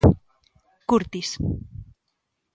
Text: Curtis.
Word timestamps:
Curtis. 0.89 1.29